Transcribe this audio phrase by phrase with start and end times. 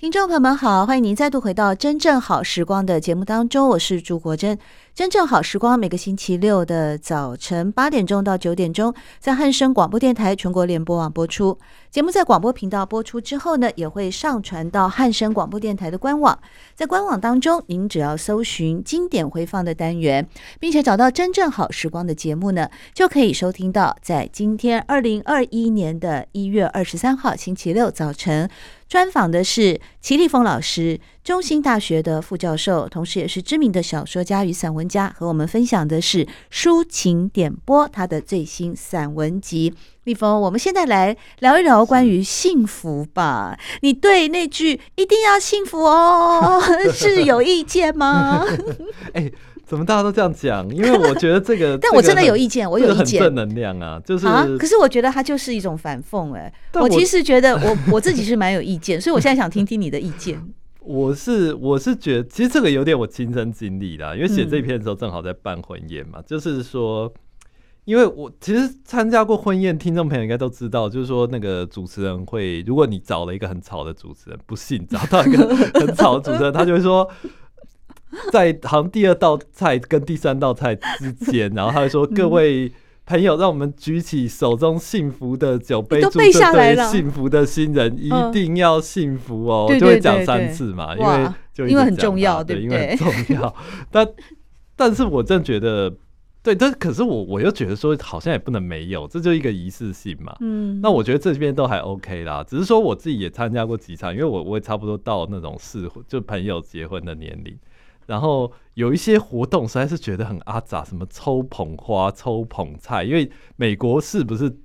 [0.00, 4.58] 听众朋友们好，欢迎您再度回到《真正好时光》的节目当中，我是朱国珍。
[4.94, 11.58] 真正好时光每个星期六的早晨八点钟到九点钟，在汉声广播电台全国联播网播出。
[11.90, 16.38] 节目在广播频道播出之后呢，也会上传到汉声广播电台的官网。
[16.76, 20.28] 在官网当中，您只要搜寻经典回放的单元，
[20.60, 28.48] 并且找到真正好时光的节目呢，就可以收听到在今天二零二一年的一月二十三号星期六早晨。
[28.88, 39.74] 专访的是齐立峰老师，中兴大学的副教授，同时也是知名的小说家与散文家，和我们分享的是抒情点播他的最新散文集。
[40.04, 43.58] 立峰，我们现在来聊一聊关于幸福吧。
[43.82, 46.58] 你对那句“一定要幸福哦”
[46.90, 48.44] 是有意见吗？
[49.12, 49.32] 欸
[49.66, 50.68] 怎么大家都这样讲？
[50.74, 53.22] 因为我觉得这个， 但我真的有意见，我有意见。
[53.22, 54.44] 正能量啊，就是啊。
[54.58, 56.52] 可是我觉得它就是一种反讽哎。
[56.72, 60.42] 我其实觉得我我自己是蛮有意见，所以我现在想听听你的意见。
[60.80, 66.22] 我是我是觉得，其实这个有点我亲身经历啦，因为写这篇的时候正好在办婚宴嘛。
[66.26, 67.12] 就是说，
[67.84, 77.08] 因为我其实参加过婚宴，听众朋友应该都知道，就是说那个主持人会，如果你找了一个很吵的主持人，不幸找到一个很吵的主持人，他就会说。
[78.32, 82.70] 在好像第二道菜跟第三道菜之间，然后他就说：“各位
[83.10, 93.52] 朋友，让我们举起手中幸福的酒杯，祝这对幸福的新人一定要幸福哦。”就会讲三次嘛，因为就因为很重要，对，因为很重要。
[93.90, 94.06] 但
[94.76, 95.92] 但是我真觉得，
[96.40, 100.36] 对，但可是我我又觉得说，好像也不能没有，这就一个仪式性嘛。
[100.38, 107.58] 嗯，那我觉得这边都还 OK 啦，只是说我自己也参加过几场，因为我我也差不多到那种适婚就朋友结婚的年龄。
[108.10, 114.58] 然后有一些活动实在是觉得很阿杂，什么抽捧花、抽捧菜，因为美国是不是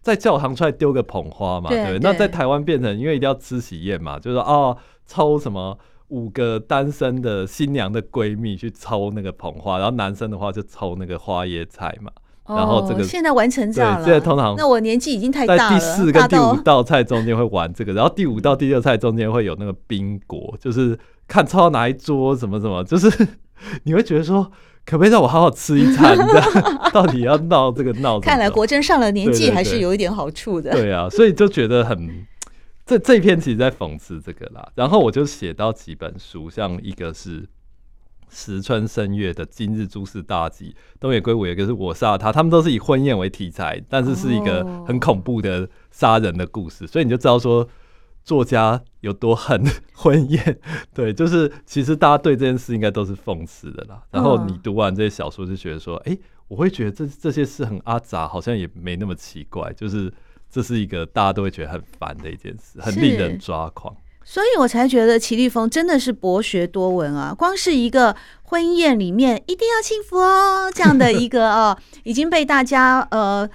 [0.00, 1.68] 在教堂出来丢个捧花嘛？
[1.68, 5.76] 对，对，对，那在台湾变成因为一定要吃喜宴嘛，就是说哦，抽什么
[6.08, 12.12] 五个单身的新娘的闺蜜去抽那个捧花，然后男生的话就抽那个花椰菜嘛。
[12.48, 15.58] 然后这个、哦、现在完成这样了，现在通常那我年纪已经太大了。
[15.58, 20.98] 在第四跟第五道菜中间会玩这个，然后第五道第六菜中间会有那个宾果，就是。
[21.28, 23.10] 看抽到哪一桌，什么什么，就是
[23.82, 24.44] 你会觉得说，
[24.84, 26.14] 可不可以让我好好吃一餐？
[26.16, 28.20] 这样到底要闹这个闹？
[28.20, 30.70] 看来国珍上了年纪，还是有一点好处的。
[30.70, 32.24] 对啊，所以就觉得很
[32.86, 34.68] 这这一篇其实在讽刺这个啦。
[34.76, 37.44] 然后我就写到几本书，像一个是
[38.28, 40.70] 石村深月的《今日诸事大吉》，
[41.00, 47.68] 东野圭吾有一个是我杀他，他们都是以婚宴为题材，但是是一个很恐怖的杀人的故事，哦、所以你就知道说。
[48.26, 49.62] 作家有多恨
[49.94, 50.58] 婚宴？
[50.92, 54.02] 对，就是其实大家对这件事应该都是讽刺的啦。
[54.10, 59.72] 然后你读完这些小说，就觉得说，哎、欸，我会觉得这这些事很阿杂，好像也没那么奇怪。
[59.74, 60.12] 就是
[60.50, 63.96] 这是一个大家都会觉得很烦的一件事，很令人抓狂。
[64.28, 67.32] 所以我才觉得齐立峰真的是博学多闻啊！
[67.32, 73.48] 光是一个婚宴里面一定要幸福哦，这样的一个 哦，已经被大家呃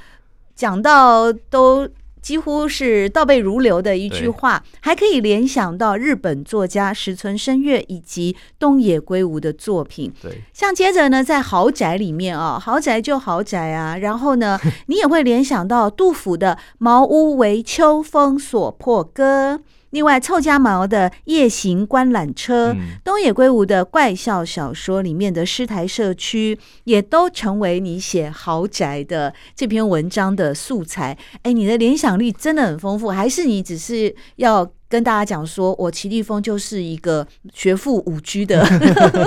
[0.56, 1.88] 讲到都。
[2.22, 10.14] 几乎是倒背如流的一句话，还可以联想到日本作家石村伸月以及东野圭吾的作品。
[10.22, 19.62] 对，像接着呢，在豪宅里面啊，豪宅就豪宅啊，然后呢， 你也会联想到杜甫的“茅屋为秋风所破歌”。
[19.92, 31.18] 另外，臭家毛的《夜行观览车》，嗯，东野圭吾的怪笑小说里面的诗台社区，也都成为你写豪宅的这篇文章的素材。
[31.44, 38.62] 哎，你的联想力真的很丰富，还是你只是要跟大家讲说，我齐立峰就是一个学富五居的？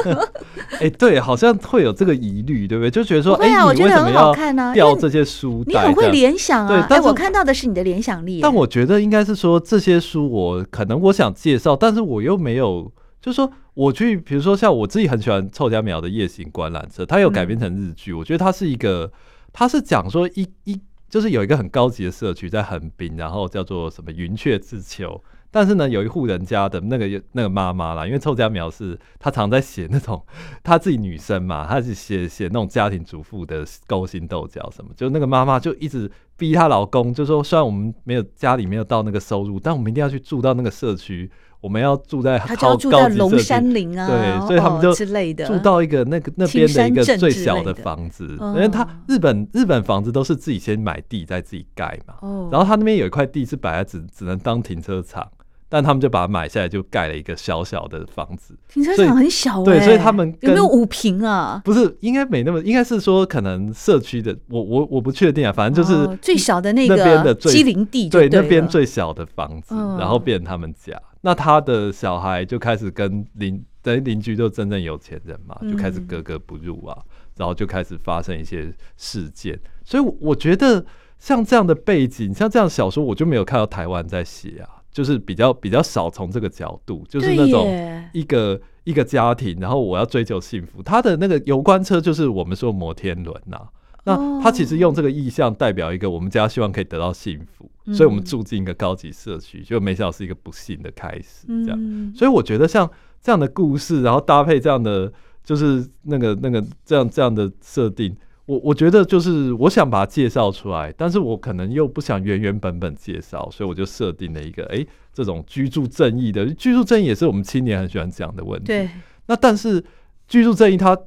[0.78, 2.90] 哎，对，好像会有这个疑虑，对不对？
[2.90, 6.86] 就觉得说，哎呀、啊，我觉得很好看呢，掉这些书，你很会联想啊。
[6.86, 8.40] 对，哎，我看到的是你的联想力。
[8.42, 12.92] 但我觉得应该是说，这些书我可能我想介绍，但是我又没有，
[13.22, 19.10] 就是说我去，比如说像我自己很喜欢臭家苗的《夜行观览车》，它有改编成日剧，嗯，我觉得它是一个，
[19.50, 25.22] 它是讲说一一就是有一个很高级的社区在横滨，然后叫做什么云雀之丘。
[25.54, 30.20] 但是呢，有一户人家的那个那个妈妈啦，因为臭家苗是她常在写那种
[30.64, 41.30] 她自己女生嘛，她是写写那种家庭主妇的勾心斗角什么，就那个妈妈就一直逼她老公，就说虽然我们没有家里没有到那个收入，但我们一定要去住到那个社区，
[41.60, 52.14] 我们要住在好高级社区，龙山林啊，对，所以他们就住到一个那个那边的一个最小的房子，因为他日本日本房子都是自己先买地再自己盖嘛，
[52.50, 55.30] 然后他那边有一块地是本来只只能当停车场。
[55.74, 58.56] 但他们就把它买下来，就盖了一个小小的房子。
[58.68, 61.60] 停车场很小，欸，对，所以他们有没有五平啊？
[61.64, 70.96] 不是，应该没那么，应该是说可能社区的，我我我不确定啊，反正就是，哦，最小的那个边的机灵地对，对，那边最小的房子，嗯，然后变成他们家。
[71.22, 77.04] 那他的小孩就开始跟邻等于邻居就真正有钱人嘛，就开始格格不入啊，嗯，
[77.38, 79.58] 然后就开始发生一些事件。
[79.84, 80.86] 所以我觉得
[81.18, 84.83] 像这样的背景，像这样小说，我就没有看到台湾在写啊。
[84.94, 87.68] 就是比较比较少从这个角度，就是那种
[88.12, 90.80] 一个一个家庭，然后我要追求幸福。
[90.82, 93.68] 他的那个游观车就是我们说摩天轮呐、啊，
[94.04, 102.12] 那他其实用这个意象代表一个我们家希望可以得到幸福，所以我们住进一个高级社区，就没想到是一个不幸的开始，这样。
[102.14, 102.88] 所以我觉得像
[103.20, 105.12] 这样的故事，然后搭配这样的
[105.42, 108.16] 就是那个那个这样这样的设定。
[108.46, 118.66] 我我觉得就是我想把它介绍出来，但是我可能又不想原原本本介绍，所以我就设定了一个哎、欸，这种居住正义的居住正义也是我们青年很喜欢讲的问题。
[118.66, 118.88] 对。
[119.26, 119.82] 那但是
[120.28, 120.98] 居住正义它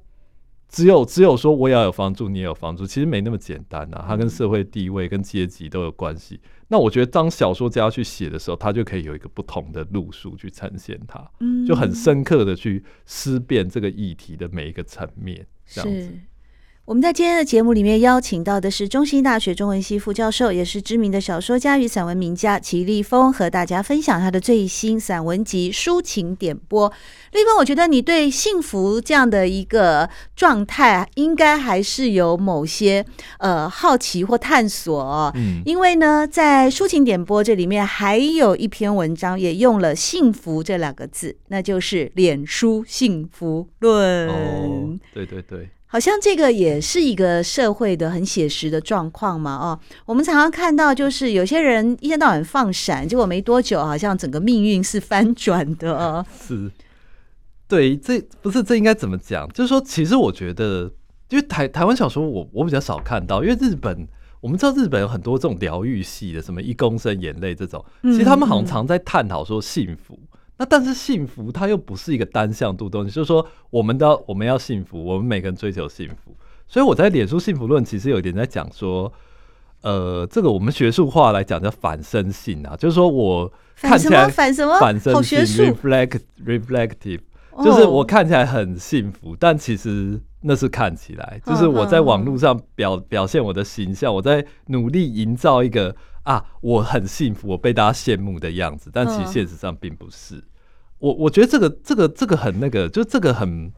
[0.67, 4.03] 只有只有说我也要有房住，你也有房住，其实没那么简单啊。
[4.07, 6.39] 它跟社会地位跟阶级都有关系。
[6.69, 11.25] 那我觉得当小说家去写的时候，他就可以有一个不同的路数去呈现它，
[11.65, 16.11] 就很深刻的去思辨这个议题的每一个层面，这样子。
[16.87, 26.89] 我们在今天的节目里面邀请到的是中兴大学中文系副教授，也是知名的小说家与散文名家齐立峰，和大家分享他的最新散文集《抒情点播》。
[27.33, 33.05] 立峰，我觉得你对幸福这样的一个状态，应该还是有某些
[33.39, 35.29] 呃好奇或探索哦。
[35.35, 44.29] 嗯，因为呢，在《抒情点播》这里面还有一篇文章，也用了“幸福”这两个字，那就是《脸书幸福论》。
[44.31, 45.69] 哦，对对对。
[45.89, 56.25] 好像这个也是一个社会的很写实的状况嘛，哦，我们常常看到，就是有些人一天到晚放闪，结果没多久，好像整个命运是翻转的哦。
[56.45, 56.69] 是，
[57.69, 59.47] 对，这不是这应该怎么讲？
[59.53, 60.91] 就是说，其实我觉得，
[61.29, 64.05] 因为台台湾小说我，我我比较少看到，因为日本，
[64.41, 70.15] 我们知道日本有很多这种疗愈系的，什么一公升眼泪这种，其实他们好像常在探讨说幸福。
[70.15, 76.35] 嗯嗯那但是幸福它又不是一个单向度东西，就是说我们要我们要幸福，我们每个人追求幸福。
[76.67, 79.11] 所以我在脸书幸福论其实有一点在讲说，
[79.81, 87.21] 呃，这个我们学术化来讲叫反身性啊，就是说我看起来反什么反身性 reflect reflective，
[87.63, 95.95] 就是我看起来很幸福，但其实那是看起来，就是我在网络上表表现我的形象，我在努力营造一个。
[96.27, 100.43] 啊，我很幸福，我被大家羡慕的样子，但其实现实上并不是。
[100.99, 103.71] 我我觉得这个这个这个很那个，就这个很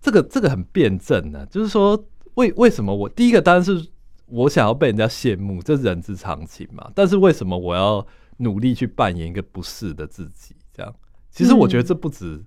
[0.00, 1.44] 这个这个很辩证呢。
[1.50, 2.02] 就是说，
[2.36, 3.88] 为为什么我第一个当然是
[4.24, 6.90] 我想要被人家羡慕，这是人之常情嘛。
[6.94, 8.06] 但是为什么我要
[8.38, 10.56] 努力去扮演一个不是的自己？
[10.72, 10.94] 这样，
[11.30, 12.42] 其实我觉得这不止。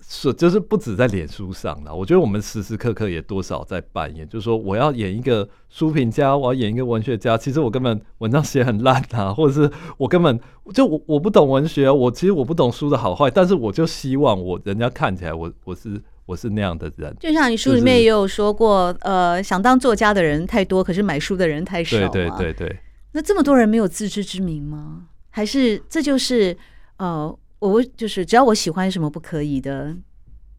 [0.00, 1.94] 是，就是不止在脸书上了。
[1.94, 7.36] 我觉得我们时时刻刻也多少在扮演，就是说我要演一个书评家，我要演一个文学家。
[7.36, 10.40] 其实我根本文章写很烂啊，或者是我根本
[10.72, 17.14] 就我我不懂文学，我其实我不懂书的好坏，但是我就希望我人家看起来我我是我是那样的人。
[17.20, 21.98] 就像你书里面也有说过，就是、呃，想当作家的人太多，可是买书的人太少。
[21.98, 22.80] 对对对对。
[23.12, 25.08] 那这么多人没有自知之明吗？
[25.30, 26.56] 还是这就是
[26.96, 27.38] 呃？
[27.60, 29.96] 我就是只要我喜欢什么不可以的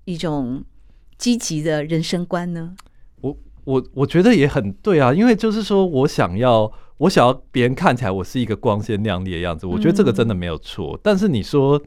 [0.06, 0.64] 一种
[1.18, 2.76] 积极的人生观呢？
[3.22, 10.96] 我我我觉得也很对啊，因为就是说我想要我想要别人看起来我是一个光鲜亮丽的样子，我觉得这个真的没有错。
[10.96, 11.82] 嗯、但是你说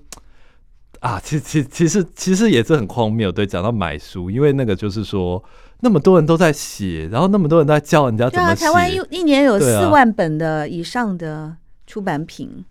[1.00, 3.30] 啊，其其其实其实也是很荒谬。
[3.30, 5.42] 对，讲到买书，因为那个就是说
[5.80, 8.64] 那么多人都在写，然后那么多人都在教人家怎么写。
[8.64, 12.64] 台湾一一年有四万本的以上的出版品。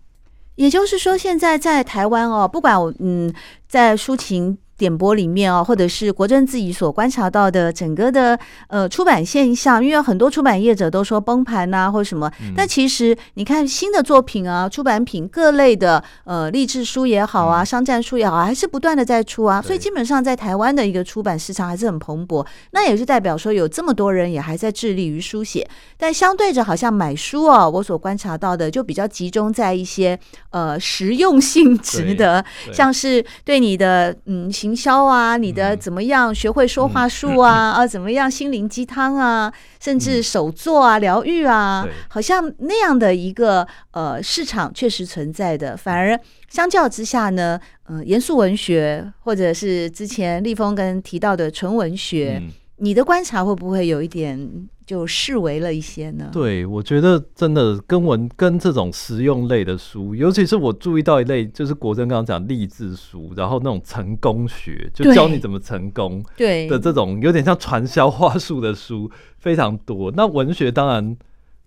[0.56, 3.32] 也就是说，现在在台湾哦，不管嗯，
[3.68, 8.36] 在抒情点播里面哦，或者是国珍自己所观察到的整个的
[8.66, 22.44] 呃出版现象，因为很多出版业者都说崩盘呐、啊，或什么，嗯、但其实你看新的作品啊，出版品各类的呃励志书也好啊，嗯、商战书也好，还是不断的在出啊，所以基本上在台湾的一个出版市场还是很蓬勃。
[22.72, 25.64] 那也是代表说有这么多人也还在致力于书写，
[25.96, 30.18] 但相对着好像买书哦，我所观察到的就比较集中在一些
[30.50, 34.71] 呃实用性 质的，像是对你的嗯行。
[34.72, 36.34] 营销啊，你的怎么样？
[36.34, 38.28] 学会说话术啊，嗯、 啊，怎么样？
[38.30, 45.76] 心灵鸡汤啊，甚至手作啊，疗愈啊，好像那样的一个呃市场确实存在的。
[45.76, 47.60] 反而相较之下呢，
[47.90, 52.42] 嗯、呃，严肃文学或者是之前立峰跟提到的纯文学，
[52.82, 56.28] 你的观察会不会有一点就视为了一些呢？
[56.32, 69.08] 对，我觉得真的跟文跟这种实用类的书，尤其是我注意到一类，就是国珍刚刚讲励志书，然后那种成功学，就教你怎么成功， 对的这种有点像传销话术的书
[69.38, 70.10] 非常多。
[70.16, 71.16] 那文学当然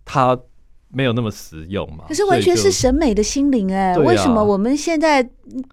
[0.04, 0.38] 它。
[0.96, 2.06] 没有那么实用嘛？
[2.08, 5.30] 可是完全是审美的心灵哎、欸，为什么我们现在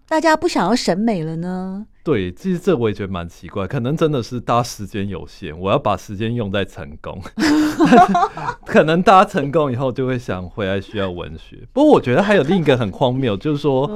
[0.08, 1.86] 大家不想要审美了呢？
[2.02, 7.22] 对，其实这我也觉得蛮奇怪，可能真的是大家时间有限，我要把时间用在成功，
[8.66, 11.60] 可能大家成功以后就会想回来需要文学。
[11.72, 13.88] 不过我觉得还有另一个很荒谬，就是说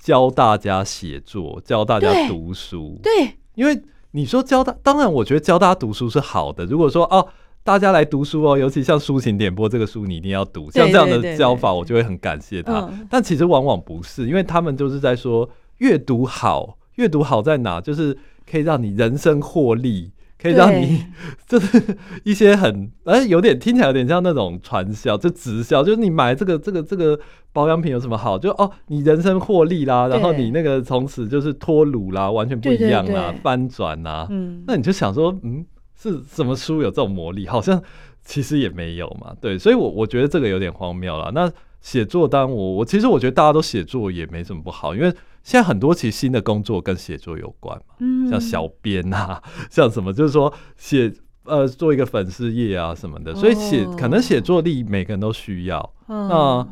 [0.00, 2.98] 教大家写作，教大家读书。
[3.00, 6.66] 对，对因为你说教大，当然我觉得教大家读书是好的。
[6.66, 7.28] 如果说哦。
[7.64, 10.70] 大家来读书哦，尤其像抒情点播这个书，你一定要读。
[10.70, 12.86] 像这样的教法，我就会很感谢他。
[13.08, 17.80] 但其实往往不是，因为他们就是在说阅读好，阅读好在哪？
[17.80, 18.18] 就是
[18.48, 21.06] 可以让你人生获利，可以让你
[21.48, 27.18] 就是一些很哎、欸，有点听起来有点像那种传销，就直销，就是你买这个这个这个
[27.54, 28.38] 保养品有什么好？
[28.38, 34.26] 就哦，你人生获利啦，然后你那个从此就是脱鲁啦，完全不一样啦，翻转啦。
[34.28, 35.64] 嗯，那你就想说，嗯。
[35.96, 37.46] 是什么书有这种魔力？
[37.46, 37.82] 好像
[38.24, 39.34] 其实也没有嘛。
[39.40, 41.30] 对，所以我，我我觉得这个有点荒谬了。
[41.34, 45.10] 那写作，当我我其实我觉得大家都写作也没什么不好，因为
[45.42, 47.94] 现在很多其实新的工作跟写作有关嘛。
[48.00, 51.12] 嗯，像小编啊， 像什么，就是说写
[51.44, 53.34] 呃做一个粉丝页啊什么的。
[53.34, 55.94] 所以写可能写作力每个人都需要。
[56.06, 56.66] 那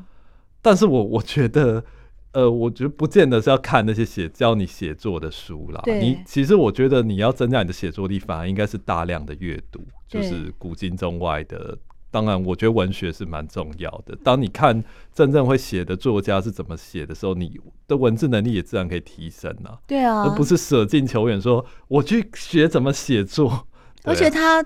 [0.61, 1.85] 但是我我觉得。
[2.33, 5.83] 呃，我觉得不见得是要看那些写教你写作的书啦。
[5.87, 11.77] 你其实我觉得你要增加你的写作力，反而应该是大量的阅读，就是古今中外的。
[12.11, 14.17] 当然，我觉得文学是蛮重要的。
[14.23, 14.83] 当你看
[15.15, 19.79] 真正会写的作家是怎么写的时候，你的文字能力也自然可以提升啊。
[19.87, 23.67] 对啊，而不是舍近求远，说我去学怎么写作。
[24.05, 24.65] 而且他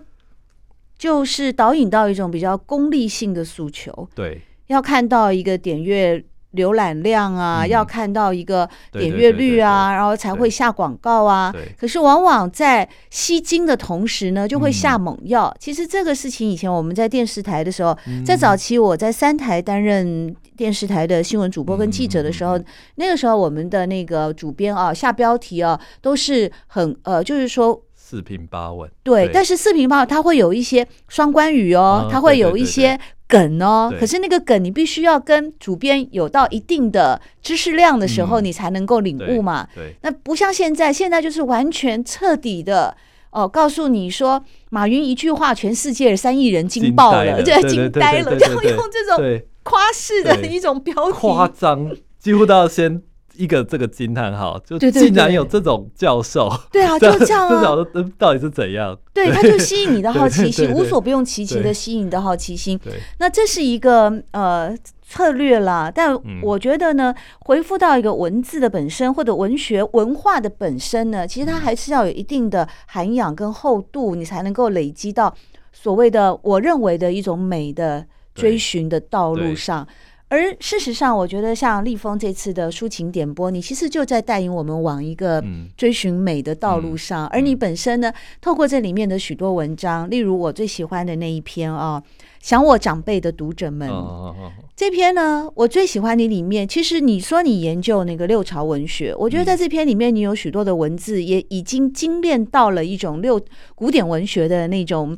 [0.96, 4.08] 就是导引到一种比较功利性的诉求。
[4.14, 6.25] 对，要看到一个点阅。
[6.56, 11.54] 浏览量啊，嗯、要看到一个点阅率啊，然后才会下广告啊。
[11.78, 15.46] 可是往往在吸睛的同时呢，就会下猛药。
[15.46, 22.64] 嗯、其实这个事情以前我们在电视台的时候，嗯、在早期我在三台担任电视台的新闻主播跟记者的时候，嗯、
[22.96, 28.88] 那个时候我们的那个主编啊下标题啊都是很呃，就是说四平八稳。
[29.02, 32.96] 对，对但是四平八稳它会有一些双关语哦，它、嗯、会有一些。
[33.28, 39.66] 梗哦，可是那个梗你必须要跟主编有到一定的知识量的时候，你才能够领悟嘛。
[39.75, 42.96] 对，那不像现在，现在就是完全彻底的
[43.30, 53.02] 哦，告诉你说马云一句话，全世界三亿人惊爆了，对，惊呆了，然后用这种夸饰的一种标题，夸张，几乎都要先。
[53.36, 57.76] 一个这个惊叹号，就竟然有这种教授，对 啊，就这样啊，
[58.18, 58.98] 到底是怎样？
[59.12, 62.78] 对，他就吸引你的好奇心， 无所不用其极的吸引你的好奇心。
[63.18, 64.76] 那这是一个呃
[65.08, 75.34] 策略啦，但我觉得呢，回复到一个文字的本身或者文学文化的本身呢，其实它还是要有一定的涵养跟厚度，你才能够累积到
[75.72, 79.86] 所谓的我认为的一种美的追寻的道路上。
[80.28, 85.40] 而事实上，我觉得像立峰这次的抒情点播，你其实就在带领我们往一个
[85.76, 87.26] 追寻美的道路上。
[87.26, 92.02] 嗯嗯、而你本身呢，透过这里面的许多文章，例如我最喜欢的那一篇啊，
[92.40, 96.66] 《想我长辈的读者们》哦哦哦，这篇呢，我最喜欢你里面。
[96.66, 103.40] 其实你说你研究那个六朝文学，我觉得在这篇里面，你有许多的文字也已经精炼到了一种六
[103.76, 105.16] 古典文学的那种。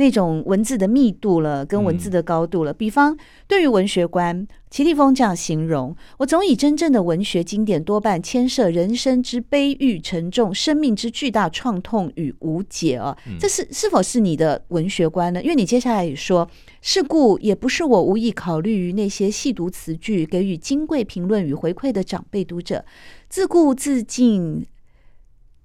[0.00, 2.72] 那种文字的密度了，跟文字的高度了。
[2.72, 3.14] 嗯、比方，
[3.46, 13.14] 对于文学观，齐立峰这样形容：我总以真正的文学经典多半牵涉人生之悲郁沉重，生命之巨大创痛与无解啊。
[13.26, 15.42] 嗯、这是是否是你的文学观呢？
[15.42, 16.48] 因为你接下来也说，
[16.80, 22.86] 是故也不是我无意考虑于那些细读词句、给予金贵评论与回馈的长辈读者，
[23.28, 24.64] 自顾自尽，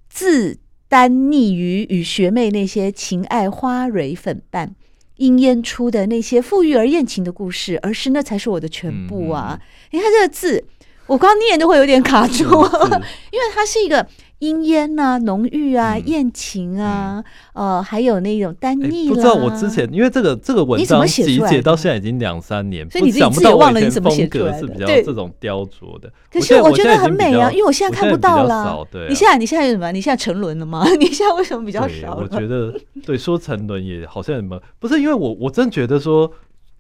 [0.10, 0.60] 自。
[0.96, 4.74] 单溺于与学妹那些情爱花蕊粉瓣，
[5.18, 9.60] 因烟出的那些富裕而艳情的故事，而是那才是我的全部啊！
[9.60, 9.62] 嗯、
[9.92, 10.64] 你看这个字，
[11.08, 12.46] 我光念都会有点卡住，
[13.30, 14.08] 因为它是一个。
[14.40, 17.24] 莺烟啊，浓郁啊，艳情啊，
[17.54, 19.08] 呃，还有那种单腻。
[19.08, 24.60] 不知道我之前，因为这个这个文章集结到现在已经两三年，所以你自己也忘了你怎么写出来的。
[24.60, 26.12] 是比较这种雕琢的。
[26.32, 28.86] 可是我觉得很美啊，因为我现在看不到了。
[28.92, 29.92] 对，你现在你现在有什么？
[29.92, 30.86] 你现在沉沦了吗？
[31.00, 32.16] 你现在为什么比较少？
[32.16, 36.30] 我觉得对，说沉沦也好像什么，不是因为我我真觉得说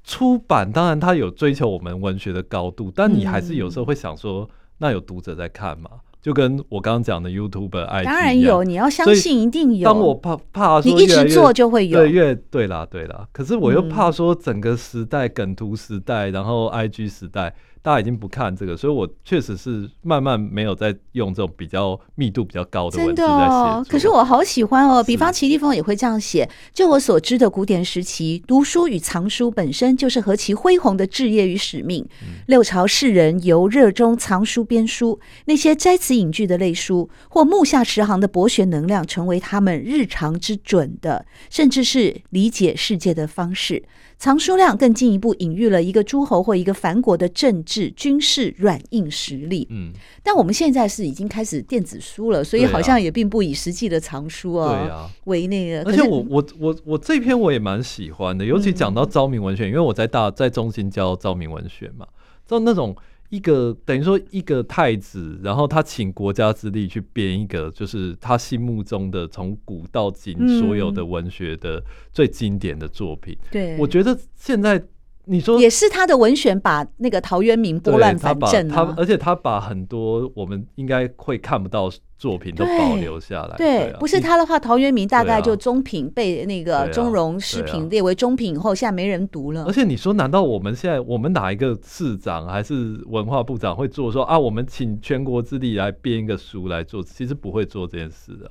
[0.03, 4.47] 出版，当然它有追求我们文学的高度，但你还是有时候会想说，
[4.79, 5.89] 那有读者在看吗？
[6.25, 9.85] 就跟我刚刚讲的 YouTube、IG 当然有，你要相信一定有。
[9.85, 13.27] 当我怕怕说你一直做就会有，对，越对啦对啦。
[13.31, 17.53] 可是我又怕说整个时代、嗯、梗图时代，然后 IG 时代。
[17.85, 23.33] 大家已经不看这个，所以我确实是慢慢没有在用这种比较密度比较高的文字在写。
[23.33, 25.03] 真的哦，可是我好喜欢哦。
[25.03, 26.49] 比方齐立峰也会这样写。
[26.73, 32.03] 就我所知的古典时期，读书与藏书本身就是何其恢宏的志业与使命。
[32.23, 43.83] 嗯、六朝士人由热衷藏书编书，那些摘词引句的类书，或目下十行的博学能量，成为他们日常之准的，甚至是理解世界的方式。
[44.17, 49.67] 藏书量更进一步隐喻了一个诸侯或一个凡国的政治、军事软硬实力。
[49.69, 49.91] 嗯，
[50.23, 55.83] 但我们现在是已经开始电子书了，所以好像也并不以实际的藏书啊，对啊为那个。
[55.83, 62.07] 而且我我我我这篇我也蛮喜欢的，尤其讲到昭明文学，嗯、因为我在大在中心教昭明文学嘛，
[62.47, 62.95] 就那种。
[63.29, 73.35] 一个等于说一个太子，然后他请国家之力去编一个，就是他心目中的从古到今所有的文学的最经典的作品。
[73.41, 74.81] 嗯、对，我觉得现在。
[75.27, 83.55] 你说也是他的文选把那个陶渊明拨乱反正、啊、他，他而且他把很多我们应该会看不到作品都保留下来。
[83.57, 89.65] 对，不是他的话，陶渊明大概就中品被那个中庸诗品列为中品以后，现在没人读了。
[89.65, 94.39] 而且你说，难道我们现在我们哪一个市长还是文化部长会做说啊？
[94.39, 98.49] 我们请全国之力来编一个书来做，其实不会做这件事的。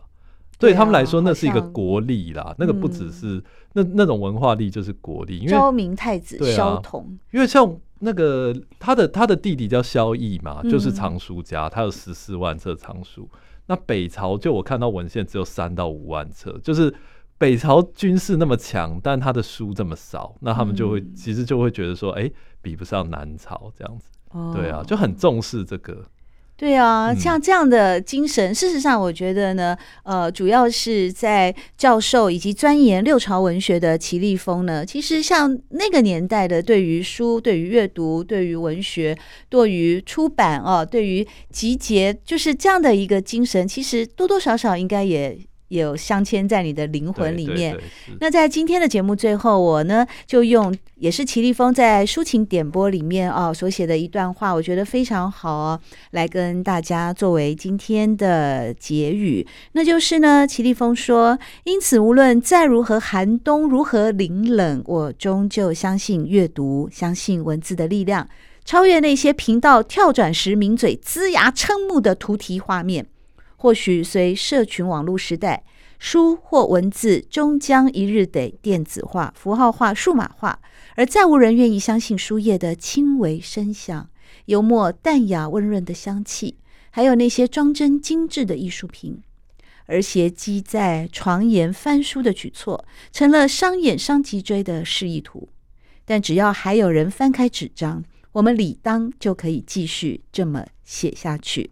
[0.58, 3.42] 对他们来说，那是一个国力啦，那个不只是
[3.72, 5.38] 那那种文化力，就是国力。
[5.38, 13.28] 因为昭明太子萧统，因为像那个他的他的弟弟叫萧绎嘛，就是藏书家，他有十四万册藏书。
[13.66, 16.94] 那北朝就我看到文献只有三到五万册，就是
[17.38, 22.30] 北朝军事那么强，但他的书这么少，那他们就会其实就会觉得说，哎，
[22.62, 24.10] 比不上南朝这样子。
[24.54, 26.04] 对啊，就很重视这个。
[26.56, 39.18] 对啊，像这样的精神，嗯、事实上，我觉得呢，呃，主要是在教授以及钻研六朝文学的齐立峰呢，其实像那个年代的，对于书、对于阅读、对于文学、
[39.48, 45.36] 对于出版啊，对于集结，就是这样的一个精神，其实多多少少应该也。
[45.78, 47.76] 有镶嵌在你的灵魂里面。
[48.20, 55.80] 那在今天的节目最后，我呢就用也是齐立峰在抒情点播里面哦所写的一段话，我觉得非常好哦，
[56.12, 59.46] 来跟大家作为今天的结语。
[59.72, 68.28] 那就是呢，齐立峰说：“因此，无论再如何寒冬，如何凛冷，我终究相信阅读，相信文字的力量，
[68.64, 73.06] 超越那些频道跳转时抿嘴龇牙瞠目的图题画面。”
[73.64, 75.64] 或许随社群网络时代，
[75.98, 80.60] 书或文字终将一日得电子化、符号化、数码化，
[80.96, 84.10] 而再无人愿意相信书页的轻微声响、
[84.44, 86.58] 油墨淡雅温润的香气，
[86.90, 89.22] 还有那些装帧精致的艺术品。
[89.86, 95.48] 而携机在床沿翻书的举措，成了伤眼伤脊椎的示意图。
[96.04, 101.70] 但只要还有人翻开纸张，我们理当就可以继续这么写下去。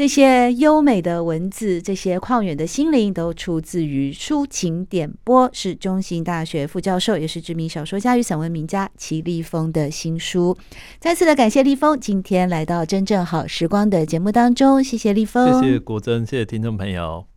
[0.00, 10.56] 这些优美的文字，这些旷远的心灵，都出自于抒情点播，是中兴大学副教授，也是知名小说家与散文名家齐立峰的新书。
[10.98, 17.29] 再次的感谢立峰今天来到真正好时光的节目当中，谢谢立峰，谢谢国珍，谢谢听众朋友。